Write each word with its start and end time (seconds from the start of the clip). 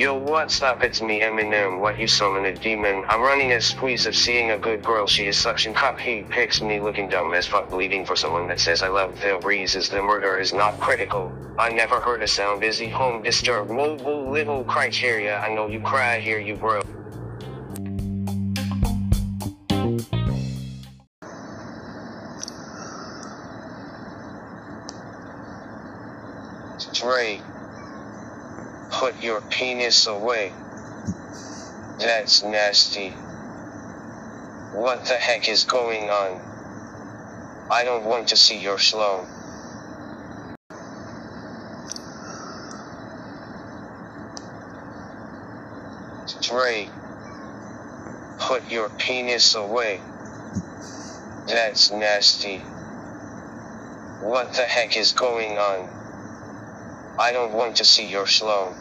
Yo, 0.00 0.14
what's 0.14 0.60
up? 0.60 0.82
It's 0.82 1.00
me, 1.00 1.22
Eminem. 1.22 1.80
What 1.80 1.98
you 1.98 2.06
summon 2.06 2.44
a 2.44 2.54
demon? 2.54 3.04
I'm 3.08 3.22
running 3.22 3.52
a 3.52 3.62
squeeze 3.62 4.04
of 4.04 4.14
seeing 4.14 4.50
a 4.50 4.58
good 4.58 4.84
girl. 4.84 5.06
She 5.06 5.26
is 5.26 5.38
suction 5.38 5.72
cup. 5.72 5.98
He 5.98 6.22
picks 6.24 6.60
me 6.60 6.80
looking 6.80 7.08
dumb 7.08 7.32
as 7.32 7.46
fuck, 7.46 7.70
bleeding 7.70 8.04
for 8.04 8.14
someone 8.14 8.46
that 8.48 8.60
says 8.60 8.82
I 8.82 8.88
love 8.88 9.18
the 9.22 9.38
breezes. 9.40 9.88
The 9.88 10.02
murder 10.02 10.38
is 10.38 10.52
not 10.52 10.78
critical. 10.80 11.32
I 11.58 11.70
never 11.70 11.98
heard 11.98 12.22
a 12.22 12.28
sound 12.28 12.60
busy 12.60 12.90
home 12.90 13.22
disturb. 13.22 13.70
Mobile 13.70 14.30
little 14.30 14.64
criteria. 14.64 15.38
I 15.38 15.54
know 15.54 15.66
you 15.66 15.80
cry 15.80 16.20
here, 16.20 16.38
you 16.38 16.56
bro. 16.56 16.82
Dre, 26.94 27.44
put 28.90 29.22
your 29.22 29.42
penis 29.42 30.06
away. 30.06 30.56
That's 31.98 32.42
nasty. 32.44 33.16
What 34.70 35.06
the 35.06 35.14
heck 35.14 35.48
is 35.48 35.64
going 35.64 36.10
on? 36.10 36.42
I 37.70 37.84
don't 37.84 38.04
want 38.04 38.28
to 38.28 38.36
see 38.36 38.58
your 38.60 38.78
slow. 38.78 39.28
Dre, 46.42 46.92
put 48.38 48.70
your 48.70 48.90
penis 48.90 49.54
away. 49.54 50.04
That's 51.46 51.90
nasty. 51.92 52.64
What 54.18 54.54
the 54.56 54.62
heck 54.64 54.96
is 54.96 55.12
going 55.12 55.58
on? 55.58 55.90
I 57.20 57.32
don't 57.32 57.52
want 57.52 57.76
to 57.76 57.84
see 57.84 58.06
your 58.08 58.26
slow. 58.26 58.80